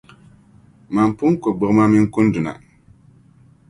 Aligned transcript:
Mani 0.93 1.13
pun 1.17 1.33
ku 1.41 1.49
gbuɣima 1.55 1.83
mini 1.91 2.07
kunduna. 2.13 2.53